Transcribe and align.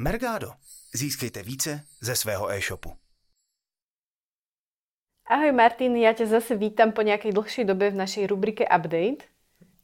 Mergado. 0.00 0.52
Získejte 0.94 1.42
více 1.42 1.80
ze 2.00 2.16
svého 2.16 2.50
e-shopu. 2.50 2.92
Ahoj 5.28 5.52
Martin, 5.52 5.92
ja 6.00 6.16
ťa 6.16 6.40
zase 6.40 6.56
vítam 6.56 6.96
po 6.96 7.04
nejakej 7.04 7.36
dlhšej 7.36 7.64
dobe 7.68 7.92
v 7.92 8.00
našej 8.00 8.24
rubrike 8.32 8.64
Update. 8.64 9.28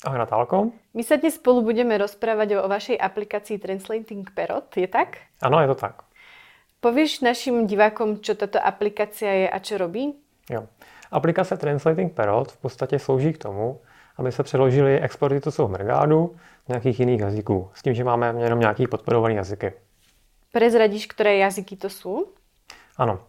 Ahoj 0.09 0.17
Natálko. 0.17 0.73
My 0.97 1.05
sa 1.05 1.21
dnes 1.21 1.37
spolu 1.37 1.61
budeme 1.61 2.01
rozprávať 2.01 2.57
o 2.57 2.65
vašej 2.65 2.97
aplikácii 2.97 3.61
Translating 3.61 4.25
Perot, 4.33 4.73
je 4.73 4.89
tak? 4.89 5.21
Ano, 5.45 5.61
je 5.61 5.69
to 5.69 5.85
tak. 5.85 6.09
Povieš 6.81 7.21
našim 7.21 7.69
divákom, 7.69 8.25
čo 8.25 8.41
tato 8.41 8.57
aplikácia 8.57 9.45
je 9.45 9.47
a 9.53 9.59
čo 9.61 9.77
robí? 9.77 10.17
Jo. 10.49 10.65
Aplikace 11.13 11.61
Translating 11.61 12.09
Perot 12.17 12.57
v 12.57 12.57
podstatě 12.57 12.99
slouží 12.99 13.37
k 13.37 13.53
tomu, 13.53 13.85
aby 14.17 14.33
se 14.33 14.43
přeložili 14.43 14.97
exporty 15.01 15.41
to 15.41 15.53
jsou 15.53 15.69
Mergádu 15.69 16.37
z 16.65 16.69
nějakých 16.69 17.01
jiných 17.01 17.21
jazyků, 17.21 17.71
s 17.75 17.83
tím, 17.83 17.95
že 17.95 18.05
máme 18.05 18.35
jenom 18.41 18.61
nějaký 18.61 18.87
podporovaný 18.87 19.37
jazyky. 19.37 19.73
Prezradíš, 20.57 21.07
které 21.07 21.37
jazyky 21.37 21.77
to 21.77 21.91
jsou? 21.91 22.27
Ano. 22.97 23.21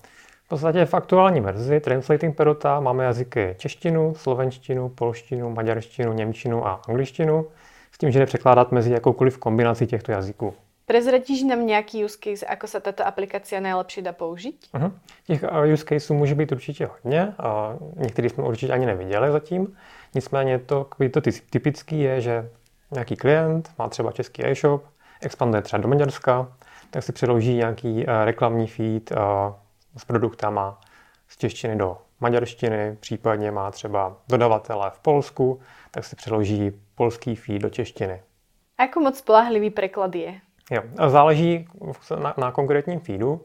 V 0.45 0.47
podstatě 0.47 0.85
v 0.85 0.93
aktuální 0.93 1.41
verzi 1.41 1.79
Translating 1.79 2.35
Perota 2.35 2.79
máme 2.79 3.03
jazyky 3.03 3.55
češtinu, 3.57 4.15
slovenštinu, 4.15 4.89
polštinu, 4.89 5.49
maďarštinu, 5.49 6.13
němčinu 6.13 6.67
a 6.67 6.81
angličtinu, 6.87 7.45
s 7.91 7.97
tím, 7.97 8.11
že 8.11 8.19
jde 8.19 8.25
překládat 8.25 8.71
mezi 8.71 8.91
jakoukoliv 8.91 9.37
kombinací 9.37 9.87
těchto 9.87 10.11
jazyků. 10.11 10.53
Prezradíš 10.85 11.43
nám 11.43 11.65
nějaký 11.65 12.05
use 12.05 12.17
case, 12.23 12.45
ako 12.45 12.67
sa 12.67 12.79
tato 12.79 13.03
aplikácia 13.03 13.59
najlepšie 13.59 14.07
dá 14.07 14.15
použiť? 14.15 14.71
Uh-huh. 14.71 14.91
Těch 15.27 15.43
uh, 15.43 15.67
use 15.73 15.83
caseů 15.83 16.15
může 16.15 16.35
být 16.35 16.51
určitě 16.51 16.87
hodně. 16.87 17.33
Uh, 17.35 17.99
některý 17.99 18.29
jsme 18.29 18.43
určitě 18.43 18.73
ani 18.73 18.85
neviděli 18.85 19.31
zatím. 19.31 19.75
Nicméně 20.15 20.59
to, 20.59 20.87
to 21.11 21.21
typický 21.49 21.99
je, 21.99 22.21
že 22.21 22.49
nějaký 22.91 23.15
klient 23.15 23.69
má 23.77 23.89
třeba 23.89 24.11
český 24.11 24.45
e-shop, 24.45 24.83
expanduje 25.21 25.61
třeba 25.61 25.81
do 25.81 25.87
Maďarska, 25.89 26.51
tak 26.89 27.03
si 27.03 27.13
přeloží 27.13 27.55
nějaký 27.55 27.95
uh, 27.95 28.13
reklamní 28.23 28.67
feed 28.67 29.11
uh, 29.11 29.17
s 29.97 30.05
produktama 30.05 30.81
z 31.27 31.37
češtiny 31.37 31.75
do 31.75 31.97
maďarštiny, 32.19 32.97
případně 32.99 33.51
má 33.51 33.71
třeba 33.71 34.17
dodavatele 34.29 34.91
v 34.93 34.99
Polsku, 34.99 35.59
tak 35.91 36.05
si 36.05 36.15
přeloží 36.15 36.71
polský 36.95 37.35
feed 37.35 37.61
do 37.61 37.69
češtiny. 37.69 38.21
Ako 38.77 38.99
moc 38.99 39.17
spolahlivý 39.17 39.69
preklad 39.69 40.15
je? 40.15 40.33
Jo, 40.71 40.81
a 40.97 41.09
záleží 41.09 41.67
na, 42.19 42.33
na 42.37 42.51
konkrétním 42.51 42.99
feedu. 42.99 43.41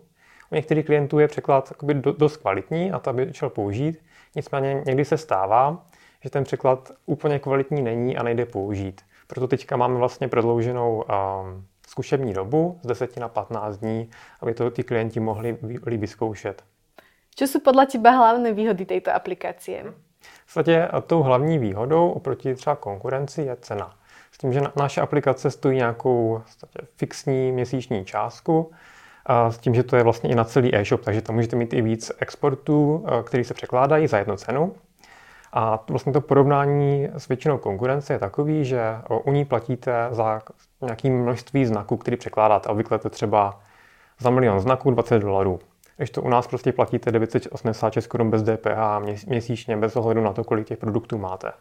U 0.51 0.55
některých 0.55 0.87
klientů 0.87 1.19
je 1.19 1.29
překlad 1.29 1.73
do, 1.83 2.12
dost 2.12 2.37
kvalitní 2.37 2.93
a 2.93 2.99
to 2.99 3.12
by 3.12 3.33
šel 3.33 3.51
použít. 3.51 4.03
Nicméně 4.37 4.83
někdy 4.87 5.05
se 5.05 5.19
stává, 5.19 5.87
že 6.21 6.31
ten 6.31 6.45
překlad 6.45 6.91
úplně 7.06 7.39
kvalitní 7.39 7.83
není 7.83 8.17
a 8.17 8.23
nejde 8.23 8.47
použít. 8.47 9.03
Proto 9.27 9.49
teďka 9.49 9.77
máme 9.77 9.95
vlastně 9.95 10.29
prodlouženou 10.29 11.03
um, 11.03 11.67
zkušební 11.93 12.33
dobu 12.33 12.81
z 12.83 12.87
10 12.87 13.17
na 13.17 13.29
15 13.29 13.77
dní, 13.77 14.11
aby 14.41 14.55
to 14.55 14.71
ty 14.71 14.83
klienti 14.83 15.21
mohli 15.21 15.59
líp 15.87 16.01
vyzkoušet. 16.01 16.65
Co 17.34 17.47
jsou 17.47 17.61
podle 17.61 17.87
teba 17.87 18.11
hlavné 18.11 18.53
výhody 18.53 18.84
této 18.84 19.15
aplikace? 19.15 19.73
V 20.21 20.45
podstatě 20.45 20.89
tou 21.07 21.23
hlavní 21.23 21.59
výhodou 21.59 22.11
oproti 22.11 22.55
třeba 22.55 22.77
konkurenci 22.77 23.43
je 23.43 23.57
cena. 23.61 23.97
S 24.33 24.39
tím, 24.39 24.53
že 24.53 24.61
naše 24.77 25.01
aplikace 25.01 25.51
stojí 25.51 25.77
nějakou 25.77 26.43
fixní 26.97 27.53
měsíční 27.53 28.05
částku, 28.05 28.73
a 29.27 29.51
s 29.51 29.59
tím, 29.59 29.75
že 29.75 29.83
to 29.83 29.97
je 29.97 30.03
vlastně 30.03 30.31
i 30.31 30.34
na 30.34 30.45
celý 30.45 30.75
e-shop, 30.75 31.05
takže 31.05 31.23
tam 31.23 31.37
můžete 31.37 31.56
mít 31.56 31.73
i 31.73 31.83
víc 31.83 32.12
exportů, 32.19 33.06
který 33.25 33.45
se 33.45 33.55
překládají 33.55 34.06
za 34.06 34.19
jednu 34.19 34.37
cenu. 34.37 34.75
A 35.53 35.84
vlastně 35.89 36.12
to 36.12 36.20
porovnání 36.20 37.08
s 37.17 37.28
většinou 37.28 37.58
konkurence 37.58 38.12
je 38.12 38.19
takový, 38.19 38.64
že 38.64 38.83
u 39.25 39.33
ní 39.33 39.45
platíte 39.45 40.09
za 40.11 40.42
nějaké 40.81 41.11
množství 41.11 41.67
znaků, 41.67 41.97
který 41.97 42.17
překládáte. 42.17 42.69
Obvykle 42.69 42.98
to 42.98 43.11
třeba 43.11 43.61
za 44.19 44.31
milion 44.31 44.61
znaků 44.61 44.91
20 44.91 45.19
dolarů. 45.19 45.61
Když 45.97 46.11
to 46.11 46.22
u 46.22 46.28
nás 46.28 46.47
prostě 46.47 46.72
platíte 46.72 47.12
986 47.12 48.06
korun 48.06 48.31
bez 48.31 48.42
DPH 48.42 49.00
měsíčně, 49.27 49.77
bez 49.77 49.97
ohledu 49.97 50.20
na 50.20 50.33
to, 50.33 50.44
kolik 50.44 50.67
těch 50.69 50.78
produktů 50.78 51.19
máte. 51.19 51.53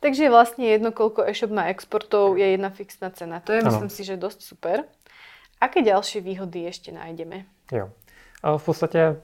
Takže 0.00 0.30
vlastně 0.30 0.66
jedno, 0.66 0.92
kolko 0.92 1.22
e-shop 1.24 1.50
má 1.50 1.64
exportov, 1.64 2.36
je 2.36 2.46
jedna 2.46 2.70
fixná 2.70 3.10
cena. 3.10 3.40
To 3.40 3.52
je, 3.52 3.60
ano. 3.60 3.70
myslím 3.70 3.88
si, 3.88 4.04
že 4.04 4.16
dost 4.16 4.42
super. 4.42 4.84
Aké 5.60 5.82
další 5.82 6.20
výhody 6.20 6.58
ještě 6.58 6.92
najdeme? 6.92 7.44
Jo. 7.72 7.90
A 8.42 8.58
v 8.58 8.64
podstatě 8.64 9.16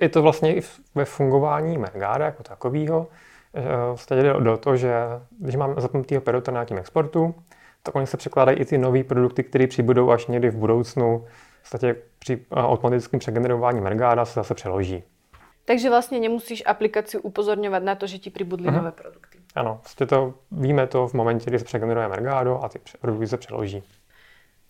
je 0.00 0.08
to 0.08 0.22
vlastně 0.22 0.56
i 0.56 0.62
ve 0.94 1.04
fungování 1.04 1.78
Mergáda 1.78 2.24
jako 2.24 2.42
takového. 2.42 3.06
V 3.54 3.90
podstatě 3.90 4.22
jde 4.22 4.32
do 4.32 4.56
toho, 4.56 4.76
že 4.76 4.92
když 5.38 5.56
máme 5.56 5.74
zapnutý 5.78 6.18
perota 6.18 6.52
na 6.52 6.56
nějakém 6.56 6.78
exportu, 6.78 7.34
tak 7.82 7.96
oni 7.96 8.06
se 8.06 8.16
překládají 8.16 8.58
i 8.58 8.64
ty 8.64 8.78
nové 8.78 9.04
produkty, 9.04 9.42
které 9.42 9.66
přibudou 9.66 10.10
až 10.10 10.26
někdy 10.26 10.50
v 10.50 10.56
budoucnu. 10.56 11.24
V 11.62 11.70
podstatě 11.70 11.96
při 12.18 12.46
automatickém 12.52 13.20
přegenerování 13.20 13.80
Mergáda 13.80 14.24
se 14.24 14.34
zase 14.34 14.54
přeloží. 14.54 15.02
Takže 15.64 15.90
vlastně 15.90 16.20
nemusíš 16.20 16.62
aplikaci 16.66 17.18
upozorňovat 17.18 17.82
na 17.82 17.94
to, 17.94 18.06
že 18.06 18.18
ti 18.18 18.30
přibudly 18.30 18.68
uh-huh. 18.68 18.76
nové 18.76 18.92
produkty. 18.92 19.38
Ano, 19.54 19.80
vlastně 19.82 20.06
to, 20.06 20.34
víme 20.50 20.86
to 20.86 21.08
v 21.08 21.14
momentě, 21.14 21.50
kdy 21.50 21.58
se 21.58 21.64
přegeneruje 21.64 22.08
Mergado 22.08 22.64
a 22.64 22.68
ty 22.68 22.80
produkty 23.00 23.26
se 23.26 23.36
přeloží. 23.36 23.82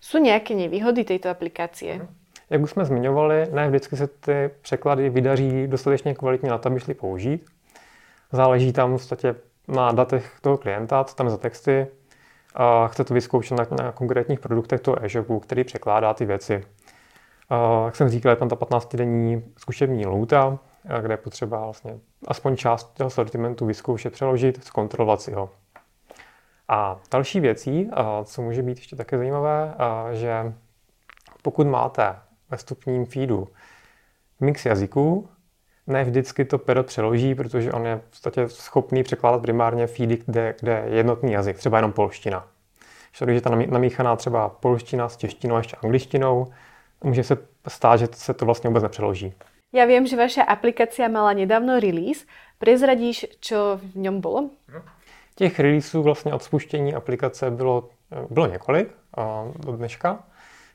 Jsou 0.00 0.19
nějaké 0.19 0.54
nevýhody 0.54 1.04
této 1.04 1.28
aplikace? 1.28 1.84
Uh-huh. 1.84 2.06
Jak 2.51 2.62
už 2.62 2.71
jsme 2.71 2.84
zmiňovali, 2.84 3.47
ne 3.53 3.69
vždycky 3.69 3.97
se 3.97 4.07
ty 4.07 4.51
překlady 4.61 5.11
vydaří 5.11 5.67
dostatečně 5.67 6.15
kvalitně 6.15 6.51
na 6.51 6.59
to, 6.59 6.69
aby 6.69 6.81
šli 6.81 6.95
použít. 6.95 7.47
Záleží 8.33 8.73
tam 8.73 8.91
v 8.91 8.93
podstatě 8.93 9.34
na 9.69 9.93
datech 9.93 10.39
toho 10.41 10.57
klienta, 10.57 11.05
co 11.05 11.15
tam 11.15 11.31
za 11.31 11.37
texty. 11.37 11.87
A 12.55 12.89
chce 12.89 13.05
to 13.05 13.15
vyzkoušet 13.15 13.59
na, 13.59 13.67
na 13.84 13.93
konkrétních 13.93 14.41
produktech 14.41 14.81
toho 14.81 15.05
e-shopu, 15.05 15.41
který 15.41 15.65
překládá 15.65 16.15
ty 16.15 16.25
věci. 16.25 16.65
A, 17.51 17.84
jak 17.84 17.97
jsem 17.97 18.09
říkal, 18.09 18.31
je 18.31 18.37
tam 18.37 18.49
ta 18.49 18.57
15-denní 18.57 19.43
zkušební 19.59 20.07
lůta, 20.07 20.59
kde 21.01 21.13
je 21.13 21.17
potřeba 21.17 21.65
vlastně 21.65 21.99
aspoň 22.28 22.57
část 22.57 22.95
toho 22.95 23.11
sortimentu 23.11 23.67
vyzkoušet, 23.67 24.13
přeložit, 24.13 24.65
zkontrolovat 24.65 25.21
si 25.23 25.33
ho. 25.33 25.51
A 26.69 26.97
další 27.13 27.41
věcí, 27.41 27.91
co 28.25 28.43
může 28.43 28.63
být 28.63 28.78
ještě 28.78 28.97
také 28.97 29.19
zajímavé, 29.19 29.75
že 30.13 30.53
pokud 31.43 31.67
máte 31.67 32.17
ve 32.51 32.57
vstupním 32.57 33.07
feedu 33.07 33.49
mix 34.41 34.67
jazyků, 34.67 35.29
ne 35.87 36.05
vždycky 36.05 36.45
to 36.45 36.59
pero 36.59 36.84
přeloží, 36.84 37.34
protože 37.34 37.73
on 37.73 37.87
je 37.87 37.97
v 37.97 38.11
podstatě 38.11 38.49
schopný 38.49 39.03
překládat 39.03 39.43
primárně 39.43 39.87
feedy, 39.87 40.19
kde, 40.27 40.55
kde 40.61 40.84
je 40.87 40.97
jednotný 40.97 41.33
jazyk, 41.33 41.57
třeba 41.57 41.79
jenom 41.79 41.93
polština. 41.93 42.49
Když 43.25 43.34
je 43.34 43.41
ta 43.41 43.51
namíchaná 43.51 44.17
třeba 44.17 44.49
polština 44.49 45.09
s 45.09 45.17
češtinou 45.17 45.55
a 45.55 45.59
ještě 45.59 45.77
angličtinou, 45.77 46.53
může 47.05 47.25
se 47.25 47.39
stát, 47.69 47.97
že 47.97 48.09
se 48.12 48.34
to 48.34 48.45
vlastně 48.45 48.69
vůbec 48.69 48.83
nepřeloží. 48.83 49.34
Já 49.73 49.84
vím, 49.84 50.07
že 50.07 50.17
vaše 50.17 50.43
aplikace 50.43 51.09
mala 51.09 51.33
nedávno 51.33 51.81
release. 51.81 52.25
Prezradíš, 52.59 53.27
co 53.41 53.81
v 53.83 53.97
něm 53.97 54.21
bylo? 54.21 54.51
Těch 55.34 55.61
releaseů 55.61 56.03
vlastně 56.03 56.34
od 56.34 56.43
spuštění 56.43 56.95
aplikace 56.95 57.51
bylo, 57.51 57.89
bylo 58.31 58.47
několik 58.47 58.89
do 59.59 59.73
dneška. 59.73 60.25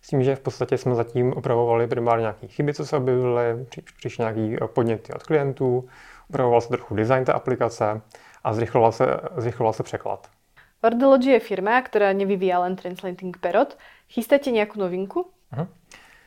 S 0.01 0.07
tím, 0.07 0.23
že 0.23 0.35
v 0.35 0.39
podstatě 0.39 0.77
jsme 0.77 0.95
zatím 0.95 1.33
opravovali 1.33 1.87
primárně 1.87 2.21
nějaké 2.21 2.47
chyby, 2.47 2.73
co 2.73 2.85
se 2.85 2.97
objevily, 2.97 3.65
přišly 3.97 4.23
nějaké 4.23 4.67
podněty 4.67 5.13
od 5.13 5.23
klientů, 5.23 5.87
upravoval 6.29 6.61
se 6.61 6.69
trochu 6.69 6.95
design 6.95 7.25
té 7.25 7.33
aplikace 7.33 8.01
a 8.43 8.53
zrychloval 8.53 8.91
se, 8.91 9.05
zrychloval 9.37 9.73
se 9.73 9.83
překlad. 9.83 10.27
Ordelogy 10.83 11.29
je 11.29 11.39
firma, 11.39 11.81
která 11.81 12.13
nevyvíjí 12.13 12.53
len 12.53 12.75
Translating 12.75 13.37
Perot. 13.37 13.77
Chystáte 14.09 14.51
nějakou 14.51 14.79
novinku? 14.79 15.29
Uh-huh. 15.53 15.67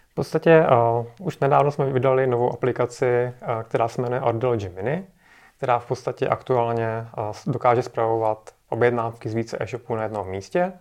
V 0.08 0.14
podstatě 0.14 0.66
uh, 0.66 1.26
už 1.26 1.38
nedávno 1.38 1.70
jsme 1.70 1.92
vydali 1.92 2.26
novou 2.26 2.52
aplikaci, 2.52 3.32
uh, 3.42 3.62
která 3.62 3.88
se 3.88 4.02
jmenuje 4.02 4.20
Ordelogy 4.20 4.68
Mini, 4.68 5.06
která 5.56 5.78
v 5.78 5.86
podstatě 5.86 6.28
aktuálně 6.28 7.06
uh, 7.18 7.52
dokáže 7.52 7.82
zpravovat 7.82 8.50
objednávky 8.68 9.28
z 9.28 9.34
více 9.34 9.56
e-shopů 9.60 9.94
na 9.94 10.02
jednom 10.02 10.28
místě. 10.28 10.72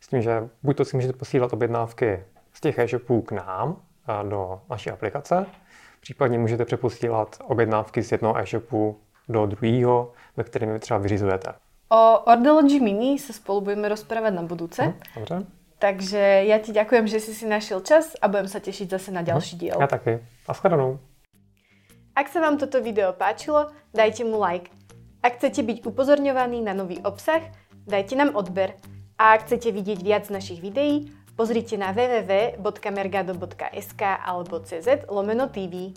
S 0.00 0.08
tím, 0.08 0.22
že 0.22 0.48
buď 0.62 0.76
to 0.76 0.84
si 0.84 0.96
můžete 0.96 1.12
posílat 1.12 1.52
objednávky 1.52 2.24
z 2.52 2.60
těch 2.60 2.78
e-shopů 2.78 3.22
k 3.22 3.32
nám 3.32 3.76
do 4.28 4.60
naší 4.70 4.90
aplikace, 4.90 5.46
případně 6.00 6.38
můžete 6.38 6.64
přeposílat 6.64 7.36
objednávky 7.44 8.02
z 8.02 8.12
jednoho 8.12 8.38
e-shopu 8.38 9.00
do 9.28 9.46
druhého, 9.46 10.12
ve 10.36 10.44
kterém 10.44 10.80
třeba 10.80 10.98
vyřizujete. 10.98 11.52
O 11.88 12.18
Ordelogy 12.18 12.80
Mini 12.80 13.18
se 13.18 13.32
spolu 13.32 13.60
budeme 13.60 13.88
rozprávat 13.88 14.34
na 14.34 14.42
budúce. 14.42 14.82
Hm, 14.82 14.94
dobře. 15.14 15.46
Takže 15.78 16.48
ja 16.48 16.56
ti 16.56 16.72
ďakujem, 16.72 17.04
že 17.04 17.20
si 17.20 17.36
si 17.36 17.44
našiel 17.44 17.84
čas 17.84 18.16
a 18.16 18.32
budem 18.32 18.48
sa 18.48 18.64
tešiť 18.64 18.96
zase 18.96 19.12
na 19.12 19.20
ďalší 19.20 19.60
diel. 19.60 19.76
Ja 19.76 19.84
taky. 19.84 20.24
Naschledanou. 20.48 20.96
Ak 22.16 22.32
sa 22.32 22.40
vám 22.40 22.56
toto 22.56 22.80
video 22.80 23.12
páčilo, 23.12 23.68
dajte 23.92 24.24
mu 24.24 24.40
like. 24.40 24.72
Ak 25.20 25.36
chcete 25.36 25.60
byť 25.60 25.84
upozorňovaní 25.84 26.64
na 26.64 26.72
nový 26.72 26.96
obsah, 27.04 27.44
dajte 27.84 28.16
nám 28.16 28.32
odber. 28.32 28.72
A 29.16 29.32
ak 29.36 29.48
chcete 29.48 29.72
vidieť 29.72 30.04
viac 30.04 30.28
našich 30.28 30.60
videí, 30.60 31.08
pozrite 31.40 31.80
na 31.80 31.96
www.mergado.sk 31.96 34.02
alebo 34.04 34.60
cz 34.60 35.08
lomeno 35.08 35.48
TV. 35.48 35.96